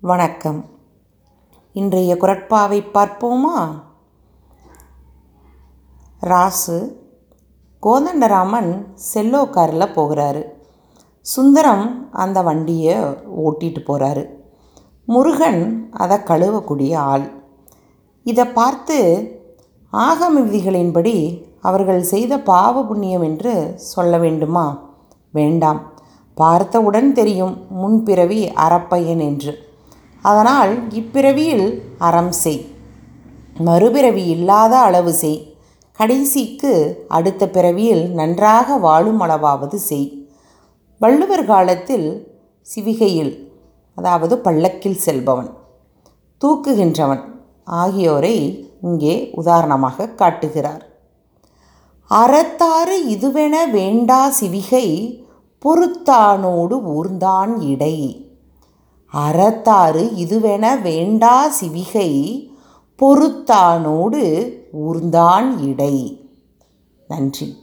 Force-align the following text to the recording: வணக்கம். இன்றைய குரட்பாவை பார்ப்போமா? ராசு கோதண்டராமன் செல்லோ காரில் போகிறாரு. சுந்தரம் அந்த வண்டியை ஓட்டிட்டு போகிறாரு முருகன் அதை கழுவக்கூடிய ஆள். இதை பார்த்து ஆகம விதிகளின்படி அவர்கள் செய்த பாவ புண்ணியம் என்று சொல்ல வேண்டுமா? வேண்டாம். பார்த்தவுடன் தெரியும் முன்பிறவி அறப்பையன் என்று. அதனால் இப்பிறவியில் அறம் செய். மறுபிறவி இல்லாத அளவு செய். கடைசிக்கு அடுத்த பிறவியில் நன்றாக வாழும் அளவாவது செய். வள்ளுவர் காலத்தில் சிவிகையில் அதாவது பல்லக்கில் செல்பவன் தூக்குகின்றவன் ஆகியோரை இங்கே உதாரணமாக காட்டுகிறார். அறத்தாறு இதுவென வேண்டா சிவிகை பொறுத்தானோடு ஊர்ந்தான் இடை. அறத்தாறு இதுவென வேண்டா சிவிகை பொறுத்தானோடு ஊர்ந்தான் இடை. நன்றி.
வணக்கம். 0.00 0.64
இன்றைய 1.72 2.16
குரட்பாவை 2.20 2.82
பார்ப்போமா? 2.94 3.82
ராசு 6.20 6.96
கோதண்டராமன் 7.82 8.86
செல்லோ 9.14 9.50
காரில் 9.50 9.94
போகிறாரு. 9.94 10.44
சுந்தரம் 11.20 12.08
அந்த 12.12 12.42
வண்டியை 12.42 12.98
ஓட்டிட்டு 13.38 13.80
போகிறாரு 13.88 14.28
முருகன் 15.04 15.88
அதை 15.92 16.18
கழுவக்கூடிய 16.18 16.96
ஆள். 16.96 17.30
இதை 18.24 18.44
பார்த்து 18.44 18.98
ஆகம 19.92 20.36
விதிகளின்படி 20.36 21.44
அவர்கள் 21.60 22.02
செய்த 22.02 22.38
பாவ 22.38 22.84
புண்ணியம் 22.84 23.22
என்று 23.22 23.72
சொல்ல 23.76 24.18
வேண்டுமா? 24.18 24.78
வேண்டாம். 25.30 25.92
பார்த்தவுடன் 26.34 27.12
தெரியும் 27.12 27.66
முன்பிறவி 27.68 28.48
அறப்பையன் 28.48 29.18
என்று. 29.18 29.66
அதனால் 30.30 30.72
இப்பிறவியில் 30.90 31.66
அறம் 31.98 32.32
செய். 32.42 32.62
மறுபிறவி 33.58 34.24
இல்லாத 34.26 34.74
அளவு 34.78 35.12
செய். 35.12 35.40
கடைசிக்கு 35.98 36.72
அடுத்த 37.08 37.42
பிறவியில் 37.48 38.04
நன்றாக 38.10 38.76
வாழும் 38.76 39.20
அளவாவது 39.20 39.78
செய். 39.88 40.08
வள்ளுவர் 41.00 41.44
காலத்தில் 41.44 42.08
சிவிகையில் 42.66 43.32
அதாவது 43.98 44.34
பல்லக்கில் 44.38 45.00
செல்பவன் 45.04 45.50
தூக்குகின்றவன் 46.40 47.24
ஆகியோரை 47.80 48.36
இங்கே 48.82 49.14
உதாரணமாக 49.34 50.06
காட்டுகிறார். 50.20 50.82
அறத்தாறு 52.10 52.96
இதுவென 53.14 53.54
வேண்டா 53.70 54.20
சிவிகை 54.40 54.86
பொறுத்தானோடு 55.62 56.76
ஊர்ந்தான் 56.96 57.52
இடை. 57.72 57.96
அறத்தாறு 59.12 60.10
இதுவென 60.16 60.80
வேண்டா 60.80 61.52
சிவிகை 61.60 62.46
பொறுத்தானோடு 63.02 64.52
ஊர்ந்தான் 64.72 65.60
இடை. 65.60 66.20
நன்றி. 67.08 67.56